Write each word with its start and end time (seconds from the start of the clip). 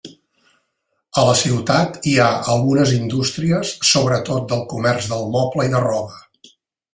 A 1.23 1.25
la 1.27 1.33
ciutat 1.41 1.99
hi 2.11 2.13
ha 2.23 2.29
algunes 2.53 2.93
indústries 2.95 3.75
sobretot 3.91 4.49
del 4.55 4.65
comerç 4.73 5.11
del 5.13 5.29
moble 5.37 5.69
i 5.69 5.73
de 5.77 5.85
roba. 5.89 6.19